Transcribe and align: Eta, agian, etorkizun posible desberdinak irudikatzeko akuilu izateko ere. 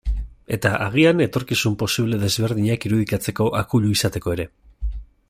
Eta, 0.55 0.69
agian, 0.85 1.19
etorkizun 1.25 1.75
posible 1.83 2.19
desberdinak 2.23 2.89
irudikatzeko 2.91 3.51
akuilu 3.63 3.93
izateko 4.01 4.39
ere. 4.39 4.49